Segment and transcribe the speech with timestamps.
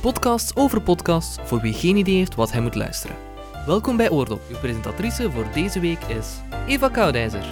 [0.00, 3.16] Een podcast over podcasts voor wie geen idee heeft wat hij moet luisteren.
[3.66, 4.40] Welkom bij Oordop.
[4.50, 6.26] Uw presentatrice voor deze week is
[6.66, 7.44] Eva Koudijzer.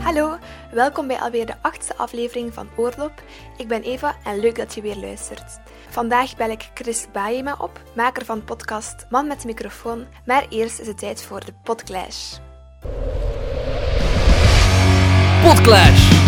[0.00, 0.38] Hallo,
[0.70, 3.22] welkom bij alweer de achtste aflevering van Oorlop.
[3.56, 5.60] Ik ben Eva en leuk dat je weer luistert.
[5.88, 10.80] Vandaag bel ik Chris Baema op, maker van podcast Man met de microfoon, maar eerst
[10.80, 12.36] is het tijd voor de Podclash.
[15.42, 16.20] Podclash!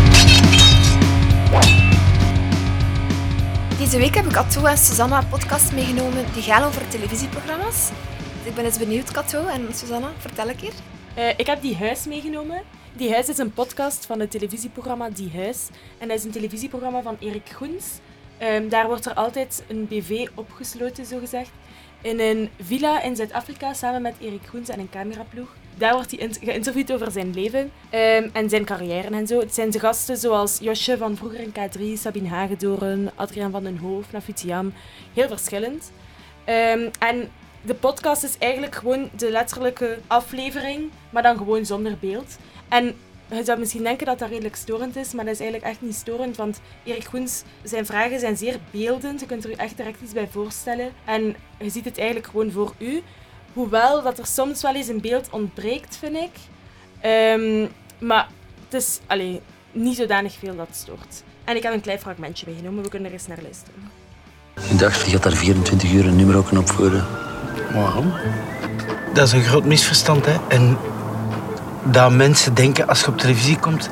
[3.79, 7.91] Deze week heb ik Kato en Susanna een podcast meegenomen die gaan over televisieprogramma's.
[8.39, 10.73] Dus ik ben eens benieuwd, Kato en Susanna, vertel een keer.
[11.19, 12.63] Uh, ik heb Die Huis meegenomen.
[12.93, 15.69] Die Huis is een podcast van het televisieprogramma Die Huis.
[15.99, 17.85] En dat is een televisieprogramma van Erik Goens.
[18.43, 21.51] Um, daar wordt er altijd een BV opgesloten, zogezegd.
[22.03, 25.49] In een villa in Zuid-Afrika samen met Erik Goens en een cameraploeg.
[25.77, 29.39] Daar wordt hij geïnterviewd over zijn leven um, en zijn carrière en zo.
[29.39, 33.79] Het zijn de gasten zoals Josje van vroeger in K3, Sabine Hagedoren, Adriaan van den
[33.79, 34.73] Hoof, Nafutiam.
[35.15, 35.93] Heel verschillend.
[36.49, 37.31] Um, en
[37.63, 42.37] de podcast is eigenlijk gewoon de letterlijke aflevering, maar dan gewoon zonder beeld.
[42.69, 42.95] En
[43.31, 45.95] je zou misschien denken dat dat redelijk storend is, maar dat is eigenlijk echt niet
[45.95, 49.21] storend, want Erik Goens, zijn vragen zijn zeer beeldend.
[49.21, 50.93] Je kunt er je echt direct iets bij voorstellen.
[51.05, 53.03] En je ziet het eigenlijk gewoon voor u.
[53.55, 56.31] Hoewel dat er soms wel eens een beeld ontbreekt, vind ik.
[57.11, 58.29] Um, maar
[58.65, 59.41] het is allee,
[59.73, 61.23] niet zodanig veel dat stoort.
[61.45, 63.91] En ik heb een klein fragmentje meegenomen, we kunnen er eens naar luisteren.
[64.71, 67.07] Ik dacht, je gaat daar 24 uur een nummer ook op voeren.
[67.73, 68.13] Waarom?
[69.15, 70.37] Dat is een groot misverstand, hè.
[70.49, 70.77] En
[71.83, 73.91] dat mensen denken als je op televisie komt...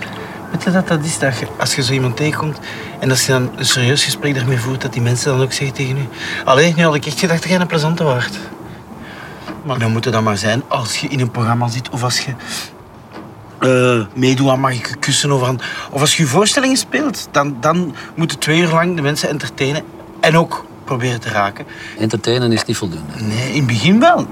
[0.51, 1.19] Weet je dat dat is?
[1.19, 2.59] Dat je, als je zo iemand tegenkomt
[3.01, 5.77] en als je dan een serieus gesprek daarmee voert, dat die mensen dan ook zeggen
[5.77, 6.05] tegen je...
[6.45, 8.39] Alleen, nu had ik echt gedacht dat jij een plezante waard.
[9.65, 12.21] Maar dan moet het dan maar zijn als je in een programma zit of als
[12.21, 12.35] je
[13.61, 17.29] uh, meedoet aan Mag ik kussen of, aan, of als je je voorstellingen speelt.
[17.31, 19.83] Dan, dan moeten twee uur lang de mensen entertainen
[20.21, 21.67] en ook proberen te raken.
[21.99, 23.25] Entertainen is niet voldoende.
[23.25, 24.27] Nee, in het begin wel.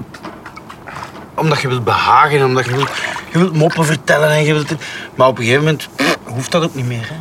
[1.35, 2.89] Omdat je wilt behagen, omdat je wilt,
[3.31, 4.29] je wilt moppen vertellen.
[4.29, 4.75] En je wilt,
[5.15, 7.09] maar op een gegeven moment pff, hoeft dat ook niet meer.
[7.09, 7.15] Hè.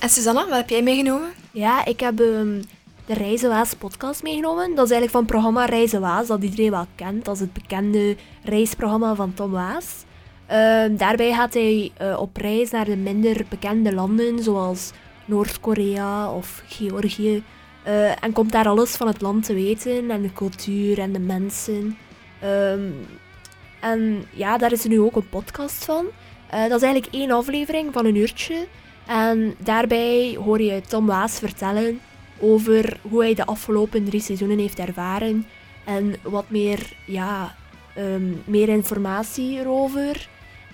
[0.00, 1.28] En Susanna, wat heb jij meegenomen?
[1.50, 2.62] Ja, ik heb um,
[3.10, 4.74] de Reizenwaas podcast meegenomen.
[4.74, 7.28] Dat is eigenlijk van het programma Reizenwaas, dat iedereen wel kent.
[7.28, 10.04] Is het bekende reisprogramma van Tom Waas.
[10.50, 14.90] Uh, daarbij gaat hij uh, op reis naar de minder bekende landen, zoals
[15.24, 17.42] Noord-Korea of Georgië.
[17.86, 21.18] Uh, en komt daar alles van het land te weten en de cultuur en de
[21.18, 21.96] mensen.
[22.44, 22.94] Um,
[23.80, 26.04] en ja, daar is er nu ook een podcast van.
[26.54, 28.66] Uh, dat is eigenlijk één aflevering van een uurtje.
[29.06, 32.00] En daarbij hoor je Tom Waas vertellen
[32.40, 35.46] over hoe hij de afgelopen drie seizoenen heeft ervaren.
[35.84, 37.54] En wat meer, ja,
[37.98, 40.28] um, meer informatie erover.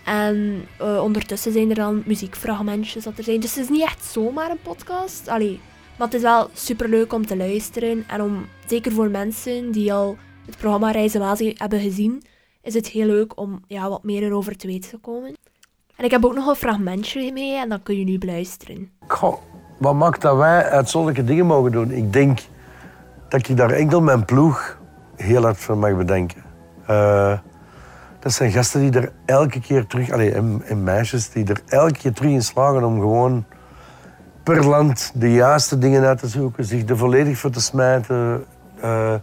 [0.04, 3.40] En uh, ondertussen zijn er dan muziekfragmentjes dat er zijn.
[3.40, 5.28] Dus het is niet echt zomaar een podcast.
[5.28, 5.60] Allee,
[5.96, 8.04] maar het is wel superleuk om te luisteren.
[8.06, 10.16] En om, zeker voor mensen die al
[10.46, 12.22] het programma Reizen Wazi hebben gezien,
[12.62, 15.34] is het heel leuk om ja, wat meer erover te weten te komen.
[15.96, 18.90] En ik heb ook nog een fragmentje mee en dat kun je nu beluisteren.
[19.06, 19.42] Goh,
[19.76, 21.90] wat maakt dat wij uitzonderlijke dingen mogen doen?
[21.90, 22.40] Ik denk
[23.28, 24.78] dat ik daar enkel mijn ploeg
[25.16, 26.42] heel hard voor mag bedenken.
[26.90, 27.38] Uh,
[28.18, 32.12] dat zijn gasten die er elke keer terug, allez, en, meisjes die er elke keer
[32.12, 33.44] terug in slagen om gewoon
[34.42, 38.44] per land de juiste dingen uit te zoeken, zich er volledig voor te smijten.
[38.84, 39.14] Uh,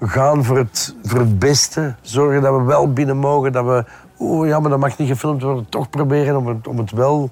[0.00, 1.94] gaan voor het, voor het beste.
[2.00, 3.52] Zorgen dat we wel binnen mogen.
[3.52, 3.84] Dat we,
[4.18, 5.68] oeh ja, maar dat mag niet gefilmd worden.
[5.68, 7.30] Toch proberen om het, om het wel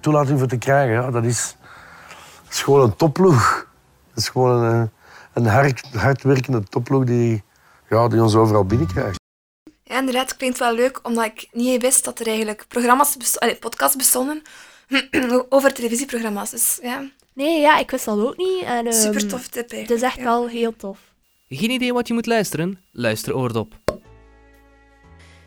[0.00, 0.94] toelating voor te krijgen.
[0.94, 1.56] Ja, dat, is,
[2.44, 3.66] dat is gewoon een topploeg.
[4.14, 4.90] Dat is gewoon een,
[5.32, 7.42] een hard, hardwerkende topploeg die,
[7.90, 9.20] ja, die ons overal binnenkrijgt.
[9.82, 13.54] Ja, inderdaad, het klinkt wel leuk, omdat ik niet wist dat er eigenlijk programma's, besto-
[13.60, 14.42] podcasts bestonden
[15.48, 16.50] over televisieprogramma's.
[16.50, 17.04] Dus, ja.
[17.32, 18.62] Nee, ja, ik wist dat ook niet.
[18.62, 20.22] En, um, Super tof tip Het is echt ja.
[20.22, 20.98] wel heel tof.
[21.48, 22.80] Geen idee wat je moet luisteren?
[22.92, 23.74] Luister Oordop.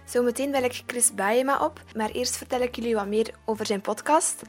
[0.09, 3.81] Zometeen bel ik Chris Baema op, maar eerst vertel ik jullie wat meer over zijn
[3.81, 4.41] podcast.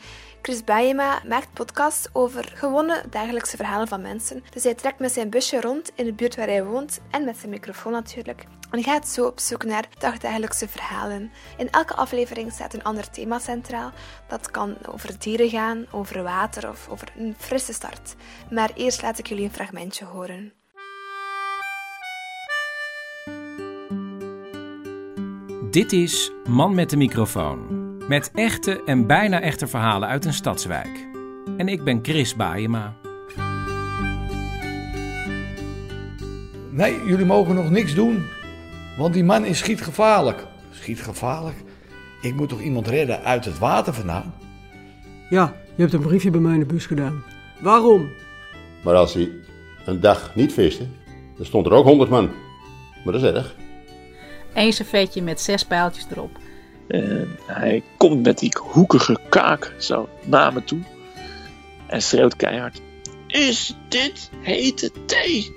[0.42, 4.44] Chris Baema maakt podcasts over gewone dagelijkse verhalen van mensen.
[4.50, 7.36] Dus hij trekt met zijn busje rond in de buurt waar hij woont en met
[7.36, 8.44] zijn microfoon natuurlijk.
[8.70, 11.30] En gaat zo op zoek naar dagdagelijkse verhalen.
[11.56, 13.92] In elke aflevering staat een ander thema centraal.
[14.28, 18.14] Dat kan over dieren gaan, over water of over een frisse start.
[18.50, 20.59] Maar eerst laat ik jullie een fragmentje horen.
[25.70, 27.58] Dit is Man met de microfoon.
[28.08, 31.08] Met echte en bijna echte verhalen uit een stadswijk.
[31.56, 32.96] En ik ben Chris Baayema.
[36.70, 38.26] Nee, jullie mogen nog niks doen.
[38.98, 40.46] Want die man is schietgevaarlijk.
[40.70, 41.56] Schietgevaarlijk?
[42.22, 44.34] Ik moet toch iemand redden uit het water vandaan?
[45.28, 47.22] Ja, je hebt een briefje bij mij in de bus gedaan.
[47.60, 48.08] Waarom?
[48.84, 49.30] Maar als hij
[49.84, 50.86] een dag niet viste,
[51.36, 52.30] dan stond er ook 100 man.
[53.04, 53.56] Maar dat is erg.
[54.54, 56.30] Eén servetje met zes pijltjes erop.
[56.88, 60.80] En hij komt met die hoekige kaak zo naar me toe.
[61.86, 62.80] En schreeuwt keihard.
[63.26, 65.54] Is dit hete thee?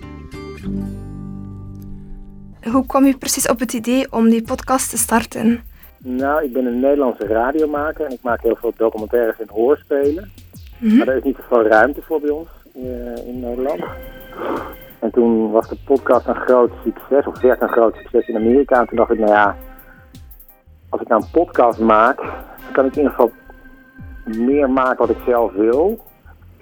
[2.72, 5.64] Hoe kwam u precies op het idee om die podcast te starten?
[5.98, 10.32] Nou, ik ben een Nederlandse radiomaker en ik maak heel veel documentaires en hoorspelen.
[10.78, 10.98] Mhm.
[10.98, 13.84] Maar daar is niet zoveel ruimte voor bij ons eh, in Nederland.
[15.04, 18.80] En toen was de podcast een groot succes, of werd een groot succes in Amerika.
[18.80, 19.56] En toen dacht ik, nou ja,
[20.90, 23.32] als ik nou een podcast maak, dan kan ik in ieder geval
[24.24, 26.00] meer maken wat ik zelf wil.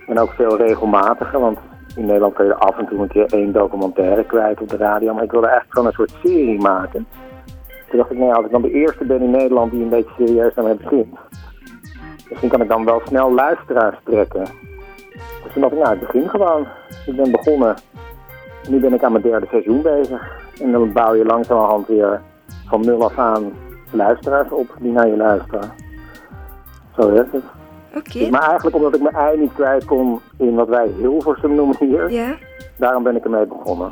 [0.08, 1.60] En ook veel regelmatiger, want
[1.96, 5.14] in Nederland kun je af en toe een keer één documentaire kwijt op de radio.
[5.14, 7.08] Maar ik wilde eigenlijk gewoon een soort serie maken.
[7.90, 9.90] Toen dacht ik, nou ja, als ik dan de eerste ben in Nederland die een
[9.90, 11.16] beetje serieus daarmee begint,
[12.30, 14.46] misschien kan ik dan wel snel luisteraars trekken.
[15.44, 16.68] Dus toen dacht ik, nou, ik begin gewoon.
[17.06, 17.76] Ik ben begonnen.
[18.70, 20.40] Nu ben ik aan mijn derde seizoen bezig.
[20.62, 22.22] En dan bouw je langzamerhand weer
[22.68, 23.54] van nul af aan
[23.92, 25.72] luisteraars op die naar je luisteren.
[26.98, 27.44] Zo werkt het.
[27.96, 28.30] Oké.
[28.30, 32.12] Maar eigenlijk omdat ik mijn ei niet kwijt kon in wat wij Hilversum noemen hier.
[32.12, 32.36] Ja.
[32.78, 33.92] Daarom ben ik ermee begonnen.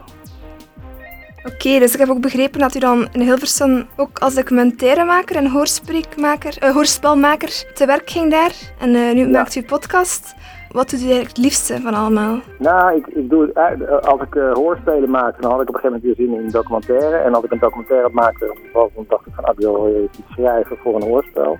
[1.45, 5.48] Oké, dus ik heb ook begrepen dat u dan in Hilversum ook als documentairemaker en
[5.48, 8.51] hoorspreekmaker, eh, hoorspelmaker te werk ging daar.
[8.80, 10.36] En eh, nu maakt u podcast.
[10.71, 12.38] Wat doet u eigenlijk het liefste van allemaal?
[12.60, 15.69] Nou, ik, ik doe het, uit- eh, als ik eh, hoorspelen maakte, dan had ik
[15.69, 17.16] op een gegeven moment weer zin in een documentaire.
[17.18, 20.19] En als ik een documentaire maakte, dan dacht ik van, ah, ik wil eh, iets
[20.30, 21.57] schrijven voor een hoorspel.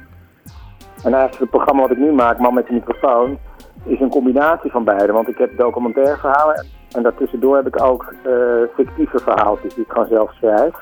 [1.04, 3.38] En eigenlijk het programma wat ik nu maak, Man met de microfoon,
[3.86, 5.12] is een combinatie van beide.
[5.14, 6.66] Want ik heb documentaire verhalen
[6.96, 8.32] en daartussendoor heb ik ook eh,
[8.76, 10.76] fictieve verhaaltjes die ik gewoon zelf schrijf.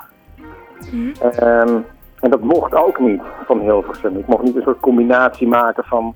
[1.22, 1.78] Ehm,
[2.20, 4.18] en dat mocht ook niet van Hilversum.
[4.18, 6.14] Ik mocht niet een soort combinatie maken van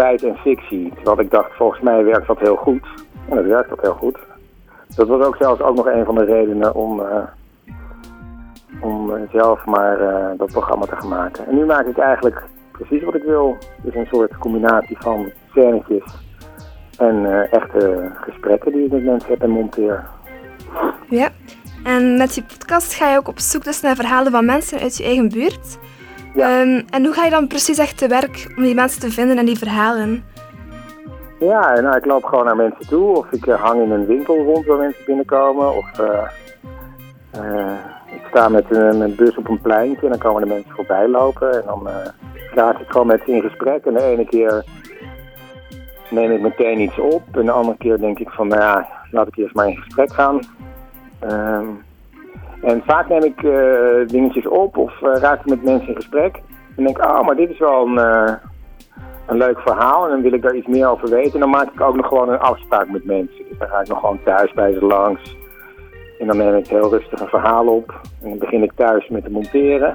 [0.00, 0.92] feit en fictie.
[0.94, 2.86] Terwijl ik dacht, volgens mij werkt dat heel goed.
[3.28, 4.18] En dat werkt ook heel goed.
[4.96, 7.22] Dat was ook zelfs ook nog een van de redenen om, eh,
[8.80, 11.46] om eh, zelf maar eh, dat programma te gaan maken.
[11.46, 12.42] En nu maak ik eigenlijk
[12.72, 13.56] precies wat ik wil.
[13.82, 16.04] Dus een soort combinatie van scènetjes
[16.98, 20.04] en echte gesprekken die ik met mensen heb en monteer.
[21.08, 21.28] Ja.
[21.84, 24.96] En met die podcast ga je ook op zoek dus naar verhalen van mensen uit
[24.96, 25.78] je eigen buurt.
[26.36, 29.38] Ehm, en hoe ga je dan precies echt te werk om die mensen te vinden
[29.38, 30.24] en die verhalen?
[31.40, 33.16] Ja, nou, ik loop gewoon naar mensen toe.
[33.16, 35.76] Of ik eh, hang in een winkel rond waar mensen binnenkomen.
[35.76, 36.26] Of eh,
[37.30, 41.08] eh, ik sta met een, bus op een pleintje en dan komen de mensen voorbij
[41.08, 41.52] lopen.
[41.52, 41.88] En dan
[42.54, 43.84] raak ik gewoon met ze in gesprek.
[43.84, 44.64] En de ene keer
[46.10, 47.22] neem ik meteen iets op.
[47.32, 50.12] En de andere keer denk ik van, nou ja, laat ik eerst maar in gesprek
[50.12, 50.40] gaan.
[51.18, 51.66] Ehm,
[52.62, 56.40] en vaak neem ik eh, dingetjes op of eh, raak ik met mensen in gesprek.
[56.76, 58.32] En denk, oh, maar dit is wel een, eh,
[59.26, 60.04] een leuk verhaal.
[60.04, 61.32] En dan wil ik daar iets meer over weten.
[61.32, 63.44] En dan maak ik ook nog gewoon een afspraak met mensen.
[63.48, 65.36] Dus dan ga ik nog gewoon thuis bij ze langs.
[66.18, 68.00] En dan neem ik heel rustig een verhaal op.
[68.22, 69.94] En dan begin ik thuis met te monteren.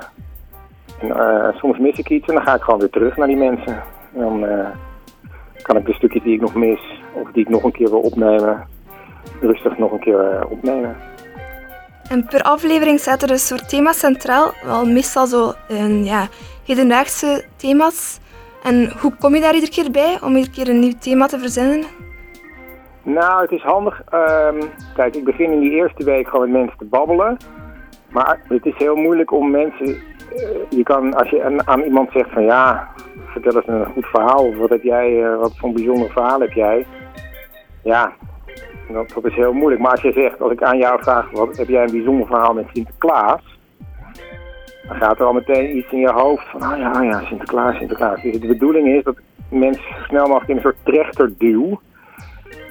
[0.99, 3.83] En soms mis ik iets en dan ga ik gewoon weer terug naar die mensen.
[4.13, 4.45] En dan
[5.61, 7.99] kan ik de stukjes die ik nog mis of die ik nog een keer wil
[7.99, 8.67] opnemen,
[9.41, 10.95] rustig nog een keer opnemen.
[12.09, 16.27] En per aflevering staat er een soort thema centraal, wel meestal zo een, ja,
[16.65, 18.19] hedendaagse thema's.
[18.63, 21.39] En hoe kom je daar iedere keer bij om iedere keer een nieuw thema te
[21.39, 21.83] verzinnen?
[23.03, 24.01] Nou, het is handig.
[24.09, 24.61] ehm,
[24.95, 27.37] kijk, ik begin in die eerste week gewoon met mensen te babbelen.
[28.09, 29.85] Maar het is heel moeilijk om mensen.
[29.87, 29.97] eh,
[30.69, 32.87] je kan, als je aan, iemand zegt van ja,
[33.25, 34.45] vertel eens een goed verhaal.
[34.47, 36.85] Of wat jij, eh, wat voor een bijzonder verhaal heb jij?
[37.83, 38.11] Ja,
[38.93, 39.81] dat, is heel moeilijk.
[39.81, 42.53] Maar als je zegt, als ik aan jou vraag, wat heb jij een bijzonder verhaal
[42.53, 43.57] met Sinterklaas?
[44.87, 47.77] Dan gaat er al meteen iets in je hoofd van, ah ja, ah ja, Sinterklaas,
[47.77, 48.21] Sinterklaas.
[48.21, 49.15] Dus de bedoeling is dat
[49.49, 51.79] mensen snel mogelijk in een soort trechter duw.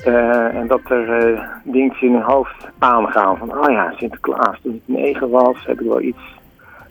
[0.05, 3.37] Eh, en dat er eh, dingetjes in hun hoofd aangaan.
[3.37, 6.39] Van, oh ja, Sinterklaas, toen ik negen was, heb ik wel iets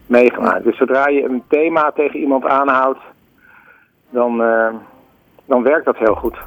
[0.07, 0.63] meegemaakt.
[0.63, 2.99] Dus zodra je een thema tegen iemand aanhoudt,
[4.09, 4.73] dan, eh,
[5.45, 6.37] dan werkt dat heel goed.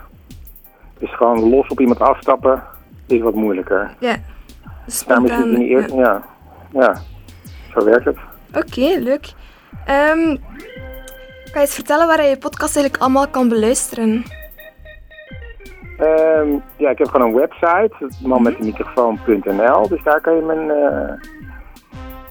[0.98, 2.62] Dus gewoon los op iemand afstappen
[3.06, 3.94] is wat moeilijker.
[3.98, 4.16] Ja,
[5.06, 6.22] Daarom is het in die eerste, ja.
[6.72, 6.96] ja,
[7.74, 8.16] zo werkt het.
[8.54, 9.32] Oké, leuk.
[9.86, 10.36] Ehm,
[11.44, 14.24] kan je eens vertellen waar je je podcast eigenlijk allemaal kan beluisteren?
[15.98, 19.88] Ehm, ja, ik heb gewoon een website, manmetdemicrofoon.nl.
[19.88, 21.12] Dus daar kan je mijn eh,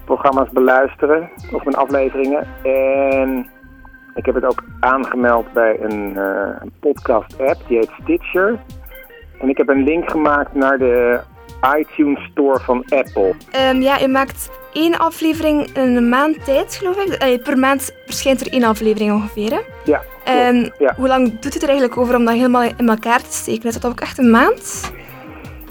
[0.05, 2.47] programma's beluisteren, of mijn afleveringen.
[2.63, 3.49] En
[4.15, 8.59] ik heb het ook aangemeld bij een, eh, een podcast-app, die heet Stitcher.
[9.39, 11.19] En ik heb een link gemaakt naar de
[11.77, 13.33] iTunes Store van Apple.
[13.51, 17.13] Ehm, ja, je maakt één aflevering in een maand tijd, geloof ik.
[17.13, 19.51] Eh, per maand verschijnt er één aflevering ongeveer.
[19.51, 19.59] Hè?
[19.83, 20.93] Ja, En ja.
[20.97, 23.69] hoe lang doet het er eigenlijk over om dat helemaal in elkaar te steken?
[23.69, 24.93] Is dat ook echt een maand?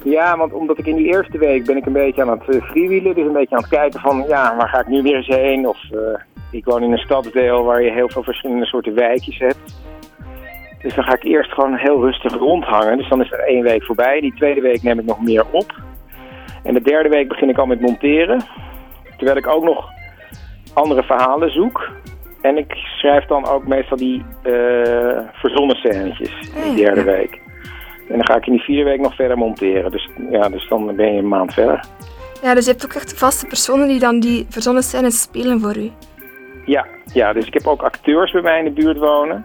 [0.02, 2.62] Ja, want omdat ik in die eerste week ben ik een beetje aan het uh,
[2.62, 3.14] freewheelen.
[3.14, 5.68] Dus een beetje aan het kijken van, ja, waar ga ik nu weer eens heen?
[5.68, 6.00] Of uh,
[6.54, 9.82] ik woon in een stadsdeel waar je heel veel verschillende soorten wijkjes hebt.
[10.82, 12.96] Dus dan ga ik eerst gewoon heel rustig rondhangen.
[12.96, 14.20] Dus dan is er één week voorbij.
[14.20, 15.82] Die tweede week neem ik nog meer op.
[16.62, 18.44] En de derde week begin ik al met monteren.
[19.16, 19.90] Terwijl ik ook nog
[20.72, 21.90] andere verhalen zoek.
[22.40, 27.40] En ik schrijf dan ook meestal die uh, verzonnen scènetjes in de derde week.
[28.08, 29.90] En dan ga ik in die vierde week nog verder monteren.
[29.90, 31.84] Dus, ja, dus dan ben je een maand verder.
[32.42, 35.76] Ja, dus je hebt ook echt vaste personen die dan die verzonnen scènes spelen voor
[35.76, 35.90] u.
[36.64, 39.44] Ja, ja, dus ik heb ook acteurs bij mij in de buurt wonen.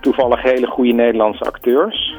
[0.00, 2.16] Toevallig hele goede Nederlandse acteurs.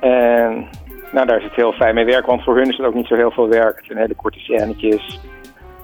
[0.00, 0.68] En
[1.12, 3.06] nou, daar is het heel fijn mee werken, want voor hun is het ook niet
[3.06, 3.76] zo heel veel werk.
[3.76, 5.20] Het zijn hele korte scènetjes.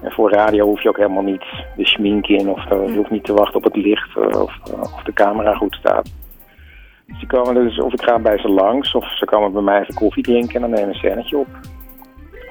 [0.03, 1.45] En voor radio hoef je ook helemaal niet
[1.77, 5.13] de schmink in of je hoeft niet te wachten op het licht of, of de
[5.13, 6.13] camera goed staat.
[7.07, 9.81] Dus die komen dus, of ik ga bij ze langs, of ze komen bij mij
[9.81, 11.47] even koffie drinken en dan nemen we een scènetje op.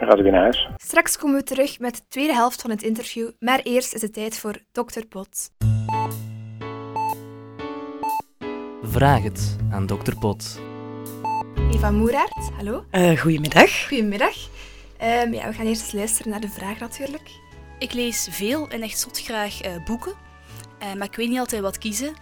[0.07, 0.69] Dan weer naar huis.
[0.77, 4.13] Straks komen we terug met de tweede helft van het interview, maar eerst is het
[4.13, 5.05] tijd voor Dr.
[5.10, 5.50] Pot.
[8.81, 10.15] Vraag het aan Dr.
[10.19, 10.60] Pot.
[11.72, 12.86] Eva Moeraert, hallo.
[12.91, 13.88] Uh, goedemiddag.
[13.88, 14.36] Goedemiddag.
[15.01, 17.29] Um, ja, we gaan eerst eens luisteren naar de vraag natuurlijk.
[17.79, 20.13] Ik lees veel en echt zot graag uh, boeken,
[20.81, 22.13] uh, maar ik weet niet altijd wat kiezen.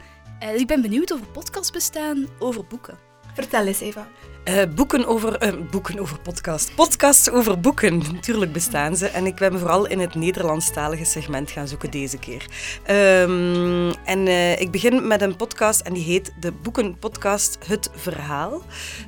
[0.44, 2.98] Uh, ik ben benieuwd of er podcasts bestaan over boeken.
[3.34, 4.08] Vertel eens, Eva.
[4.46, 6.76] Uh, boeken over uh, boeken over podcast.
[6.76, 7.98] Podcasts over boeken.
[8.14, 9.08] Natuurlijk bestaan ze.
[9.08, 12.46] En ik ben vooral in het Nederlandstalige segment gaan zoeken deze keer.
[12.90, 18.62] Um, en uh, ik begin met een podcast en die heet de Boekenpodcast Het Verhaal.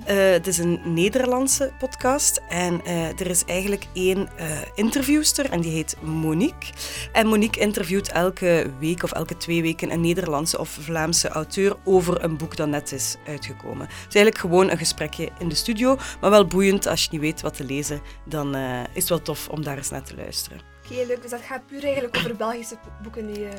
[0.05, 2.85] het is een Nederlandse podcast en
[3.17, 4.29] er is eigenlijk één
[4.75, 6.73] interviewster en die heet Monique.
[7.11, 12.23] En Monique interviewt elke week of elke twee weken een Nederlandse of Vlaamse auteur over
[12.23, 13.85] een boek dat net is uitgekomen.
[13.85, 16.87] Het is eigenlijk gewoon een gesprekje in de studio, maar wel boeiend.
[16.87, 19.77] Als je niet weet wat te lezen, dan uh, is het wel tof om daar
[19.77, 20.59] eens naar te luisteren.
[20.83, 21.21] Oké, okay, leuk.
[21.21, 23.43] Dus dat gaat puur eigenlijk over Belgische boeken die...
[23.43, 23.49] Uh,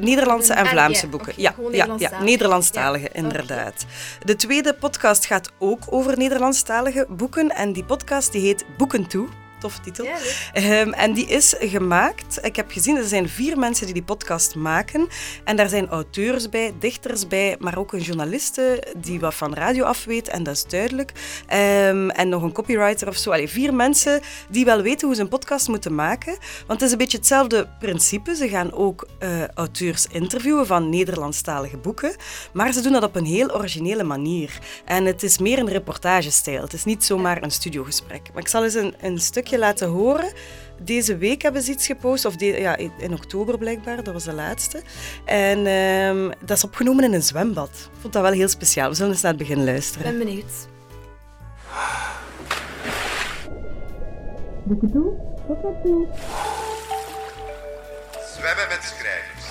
[0.00, 1.32] Nederlandse en Vlaamse boeken.
[1.36, 3.12] ja, ja, ja, Nederlandstalige, ja.
[3.12, 3.86] inderdaad.
[4.24, 7.48] De tweede podcast gaat ook over Nederlandstalige boeken.
[7.50, 9.28] En die podcast die heet Boeken Toe
[9.64, 10.04] toffe titel.
[10.04, 12.38] Ja, um, en die is gemaakt.
[12.42, 15.08] Ik heb gezien, er zijn vier mensen die die podcast maken.
[15.44, 19.84] En daar zijn auteurs bij, dichters bij, maar ook een journaliste die wat van radio
[19.84, 20.28] afweet.
[20.28, 21.12] En dat is duidelijk.
[21.52, 23.30] Um, en nog een copywriter of zo.
[23.30, 26.38] Allee, vier mensen die wel weten hoe ze een podcast moeten maken.
[26.66, 28.34] Want het is een beetje hetzelfde principe.
[28.34, 32.16] Ze gaan ook uh, auteurs interviewen van Nederlandstalige boeken.
[32.52, 34.58] Maar ze doen dat op een heel originele manier.
[34.84, 36.62] En het is meer een reportagestijl.
[36.62, 38.30] Het is niet zomaar een studiogesprek.
[38.32, 40.32] Maar ik zal eens een, een stukje laten horen.
[40.82, 44.32] Deze week hebben ze iets gepost, of de, ja, in oktober blijkbaar, dat was de
[44.32, 44.82] laatste.
[45.24, 47.70] En um, dat is opgenomen in een zwembad.
[47.94, 48.88] Ik vond dat wel heel speciaal.
[48.88, 50.12] We zullen eens naar het begin luisteren.
[50.12, 50.68] Ik ben benieuwd.
[54.64, 55.12] Boeken toe,
[55.46, 56.06] tot toe.
[58.36, 59.44] Zwemmen met schrijvers.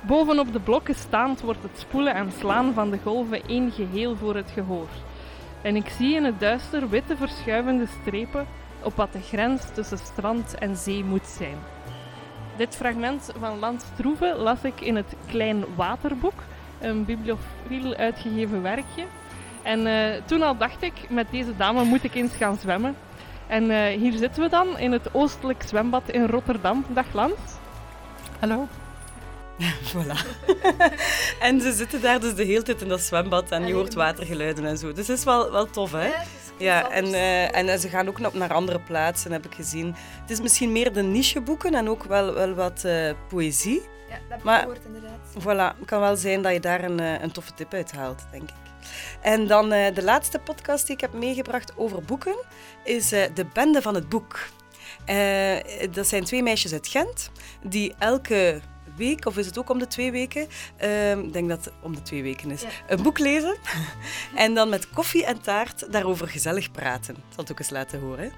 [0.00, 4.36] Bovenop de blokken staand wordt het spoelen en slaan van de golven één geheel voor
[4.36, 4.88] het gehoor
[5.62, 8.46] en ik zie in het duister witte verschuivende strepen
[8.82, 11.56] op wat de grens tussen strand en zee moet zijn.
[12.56, 16.42] Dit fragment van Land Stroeve las ik in het Klein Waterboek,
[16.80, 19.04] een bibliofiel uitgegeven werkje.
[19.62, 22.96] En uh, toen al dacht ik, met deze dame moet ik eens gaan zwemmen.
[23.46, 26.84] En uh, hier zitten we dan in het Oostelijk Zwembad in Rotterdam.
[26.88, 27.58] Dag Lans.
[28.38, 28.68] Hallo.
[29.92, 30.16] voilà.
[31.48, 34.64] en ze zitten daar dus de hele tijd in dat zwembad en je hoort watergeluiden
[34.64, 34.92] en zo.
[34.92, 36.10] Dus het is wel, wel tof, hè?
[36.58, 39.94] Ja, en, uh, en ze gaan ook naar andere plaatsen, heb ik gezien.
[40.20, 43.82] Het is misschien meer de nicheboeken en ook wel, wel wat uh, poëzie.
[44.08, 45.18] Ja, dat heb maar, gehoord, inderdaad.
[45.40, 48.42] Voilà, het kan wel zijn dat je daar een, een toffe tip uit haalt, denk
[48.42, 48.56] ik.
[49.20, 52.36] En dan de laatste podcast die ik heb meegebracht over boeken
[52.84, 54.48] is De Bende van het Boek.
[55.90, 57.30] dat zijn twee meisjes uit Gent
[57.62, 58.60] die elke
[58.98, 60.46] week, of is het ook om de twee weken?
[60.82, 62.64] Uh, ik denk dat het om de twee weken is.
[62.88, 63.56] Een boek lezen
[64.34, 67.14] en dan met koffie en taart daarover gezellig praten.
[67.14, 68.32] Ik zal het ook eens laten horen.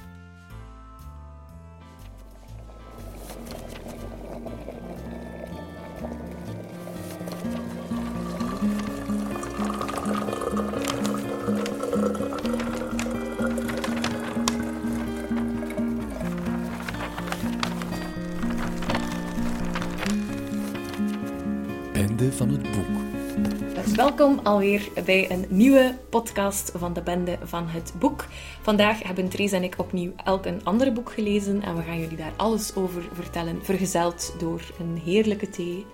[24.01, 28.27] Welkom alweer bij een nieuwe podcast van de Bende van het Boek.
[28.63, 32.17] Vandaag hebben Therese en ik opnieuw elk een ander boek gelezen en we gaan jullie
[32.17, 35.87] daar alles over vertellen, vergezeld door een heerlijke thee.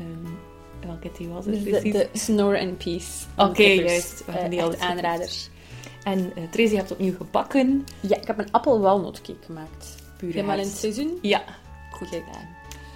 [0.00, 0.38] Um,
[0.86, 1.64] welke thee was het?
[1.64, 3.24] De, de Snore and Peace.
[3.36, 4.24] Oké, okay, juist.
[4.28, 5.50] Uh, die uh, aanraders.
[6.04, 7.84] En uh, je hebt opnieuw gebakken.
[8.00, 9.94] Ja, ik heb een appel-walnutcake gemaakt.
[10.16, 11.18] Puur Helemaal in het seizoen?
[11.22, 11.42] Ja.
[11.90, 12.48] Goed gedaan.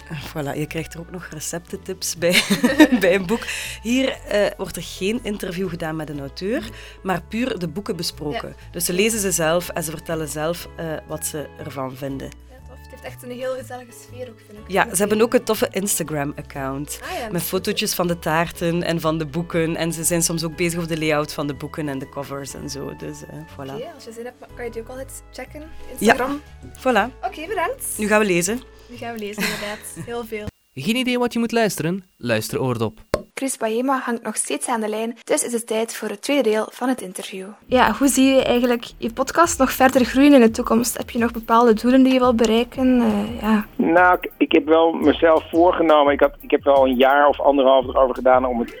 [0.29, 2.41] Voilà, je krijgt er ook nog receptentips bij,
[2.99, 3.45] bij een boek.
[3.81, 6.69] Hier uh, wordt er geen interview gedaan met een auteur,
[7.03, 8.47] maar puur de boeken besproken.
[8.47, 8.69] Ja.
[8.71, 12.27] Dus ze lezen ze zelf en ze vertellen zelf uh, wat ze ervan vinden.
[12.49, 12.77] Ja, tof.
[12.81, 14.63] Het heeft echt een heel gezellige sfeer ook, vind ik.
[14.67, 16.99] Ja, ze hebben ook een toffe Instagram-account.
[17.03, 19.75] Ah, ja, met fotootjes van de taarten en van de boeken.
[19.75, 22.53] En ze zijn soms ook bezig over de layout van de boeken en de covers
[22.53, 22.95] en zo.
[22.95, 23.73] Dus uh, voilà.
[23.75, 25.63] Oké, als je zin hebt, kan je die ook altijd checken.
[25.91, 26.41] Instagram.
[26.61, 27.15] Ja, voilà.
[27.15, 27.85] Oké, okay, bedankt.
[27.97, 28.61] Nu gaan we lezen.
[28.89, 29.99] Nu gaan we lezen, inderdaad.
[30.05, 30.45] Heel veel.
[30.73, 32.03] Geen idee wat je moet luisteren?
[32.17, 32.99] Luister Oordop.
[33.33, 36.49] Chris Baema hangt nog steeds aan de lijn, dus is het tijd voor het tweede
[36.49, 37.47] deel van het interview.
[37.65, 40.97] Ja, hoe zie je eigenlijk je podcast nog verder groeien in de toekomst?
[40.97, 42.87] Heb je nog bepaalde doelen die je wilt bereiken?
[43.01, 43.65] Uh, ja.
[43.75, 46.13] Nou, ik, ik, heb wel mezelf voorgenomen.
[46.13, 48.77] Ik, had, ik heb wel een jaar of anderhalf erover gedaan om, het,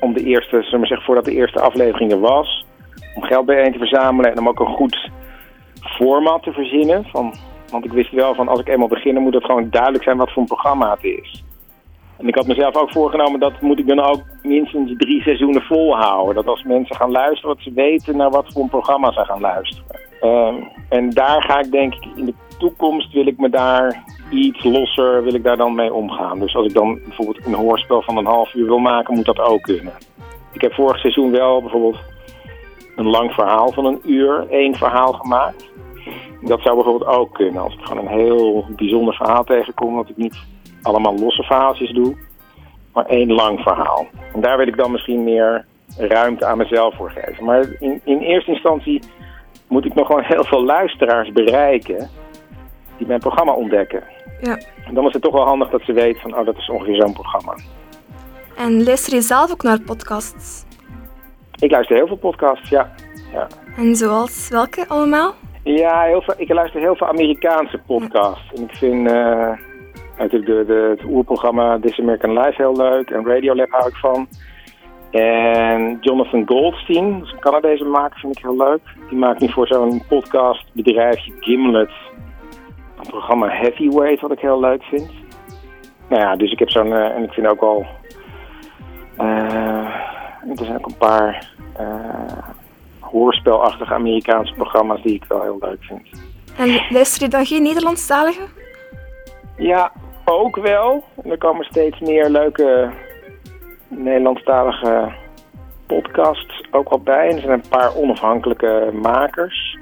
[0.00, 2.64] om de eerste, zullen we zeggen, voordat de eerste aflevering er was,
[3.14, 5.10] om geld bijeen te verzamelen en om ook een goed
[5.80, 7.04] format te verzinnen.
[7.04, 7.34] Van,
[7.72, 10.32] want ik wist wel van als ik eenmaal begin, moet het gewoon duidelijk zijn wat
[10.32, 11.44] voor een programma het is.
[12.18, 16.34] En ik had mezelf ook voorgenomen dat moet ik dan ook minstens drie seizoenen volhouden.
[16.34, 19.40] Dat als mensen gaan luisteren, dat ze weten naar wat voor een programma ze gaan
[19.40, 19.84] luisteren.
[20.22, 24.64] Um, en daar ga ik denk ik in de toekomst wil ik me daar iets
[24.64, 26.38] losser wil ik daar dan mee omgaan.
[26.38, 29.40] Dus als ik dan bijvoorbeeld een hoorspel van een half uur wil maken, moet dat
[29.40, 29.92] ook kunnen.
[30.52, 31.98] Ik heb vorig seizoen wel bijvoorbeeld
[32.96, 35.70] een lang verhaal van een uur, één verhaal gemaakt.
[36.40, 37.62] Dat zou bijvoorbeeld ook kunnen.
[37.62, 40.36] Als ik gewoon een heel bijzonder verhaal tegenkom, dat ik niet
[40.82, 42.16] allemaal losse verhaaltjes doe,
[42.92, 44.06] maar één lang verhaal.
[44.32, 45.64] En daar wil ik dan misschien meer
[45.96, 47.44] ruimte aan mezelf voor geven.
[47.44, 49.02] Maar in, in eerste instantie
[49.68, 52.10] moet ik nog gewoon heel veel luisteraars bereiken
[52.96, 54.02] die mijn programma ontdekken.
[54.40, 54.58] Ja.
[54.86, 56.96] En dan is het toch wel handig dat ze weten van, oh, dat is ongeveer
[56.96, 57.54] zo'n programma.
[58.56, 60.64] En luister je zelf ook naar podcasts?
[61.58, 62.92] Ik luister heel veel podcasts, ja.
[63.32, 63.46] ja.
[63.76, 65.34] En zoals welke allemaal?
[65.62, 68.52] Ja, heel veel, ik luister heel veel Amerikaanse podcasts.
[68.54, 69.52] En ik vind uh,
[70.18, 73.10] natuurlijk de, de, het oerprogramma This American Life heel leuk.
[73.10, 74.28] En Radiolab hou ik van.
[75.10, 78.80] En Jonathan Goldstein, dat is een Canadese maker, vind ik heel leuk.
[79.08, 81.90] Die maakt nu voor zo'n podcastbedrijfje Gimlet
[83.02, 85.10] een programma Heavyweight, wat ik heel leuk vind.
[86.08, 86.86] Nou ja, dus ik heb zo'n...
[86.86, 87.86] Uh, en ik vind ook al...
[89.18, 89.86] Uh,
[90.48, 91.50] er zijn ook een paar
[93.12, 96.08] hoorspelachtige Amerikaanse programma's die ik wel heel leuk vind.
[96.56, 98.42] En luister je dan geen Nederlandstalige?
[99.56, 99.92] Ja,
[100.24, 101.04] ook wel.
[101.22, 102.90] En er komen steeds meer leuke
[103.88, 105.12] Nederlandstalige
[105.86, 107.28] podcasts ook wel bij.
[107.28, 109.78] En er zijn een paar onafhankelijke makers.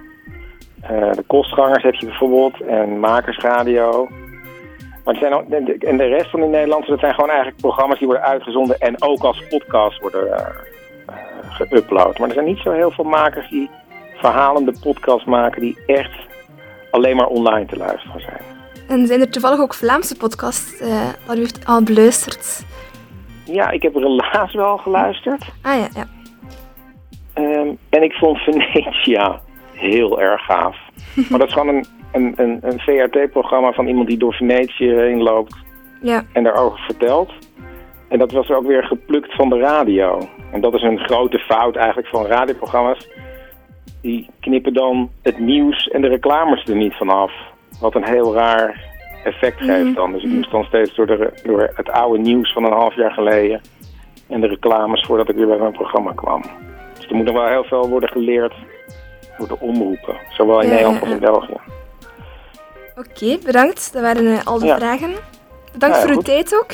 [0.83, 4.09] Uh, de kostgangers heb je bijvoorbeeld en Makersradio.
[5.05, 8.07] Maar zijn ook, en de rest van de Nederlandse, dat zijn gewoon eigenlijk programma's die
[8.07, 10.47] worden uitgezonden en ook als podcast worden uh,
[11.67, 12.19] geüpload.
[12.19, 13.71] Maar er zijn niet zo heel veel makers die
[14.15, 16.29] verhalende podcasts maken die echt
[16.91, 18.43] alleen maar online te luisteren zijn.
[18.89, 22.65] En zijn er toevallig ook Vlaamse podcasts uh, dat u heeft al beluisterd?
[23.45, 25.45] Ja, ik heb Relaas wel geluisterd.
[25.63, 26.07] Ah ja, ja.
[27.43, 29.41] Um, en ik vond Venetia
[29.73, 30.77] heel erg gaaf.
[31.29, 35.23] maar dat is gewoon een, een, een, een VRT-programma van iemand die door Venetië heen
[35.23, 35.55] loopt
[36.03, 36.25] ja.
[36.33, 37.33] en daarover vertelt.
[38.11, 40.29] En dat was ook weer geplukt van de radio.
[40.53, 43.09] En dat is een grote fout eigenlijk van radioprogramma's.
[44.03, 47.33] Die knippen dan het nieuws en de reclames er niet vanaf.
[47.81, 48.85] Wat een heel raar
[49.25, 50.13] effect geeft dan.
[50.13, 53.13] Dus ik moest dan steeds door, de, door het oude nieuws van een half jaar
[53.13, 53.61] geleden...
[54.29, 56.43] en de reclames voordat ik weer bij mijn programma kwam.
[56.95, 58.55] Dus er moet nog wel heel veel worden geleerd
[59.39, 60.17] door de omroepen.
[60.29, 61.19] Zowel in Ja, Nederland als in.
[61.19, 61.57] België.
[62.97, 63.93] Oké, bedankt.
[63.93, 64.77] Dat waren eh, al de Ja.
[64.77, 65.11] vragen.
[65.73, 66.73] Bedankt Ja, voor uw tijd ook.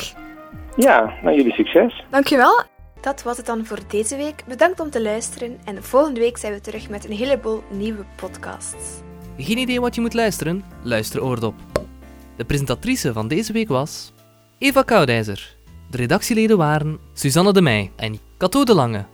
[0.77, 2.03] Ja, nou jullie succes.
[2.09, 2.61] Dankjewel.
[3.01, 4.43] Dat was het dan voor deze week.
[4.47, 5.57] Bedankt om te luisteren.
[5.65, 9.01] En volgende week zijn we terug met een heleboel nieuwe podcasts.
[9.37, 10.63] Geen idee wat je moet luisteren?
[10.83, 11.55] Luister Oordop.
[12.35, 14.13] De presentatrice van deze week was
[14.57, 15.55] Eva Koudijzer.
[15.89, 19.05] De redactieleden waren Suzanne de Meij en Cato de Lange.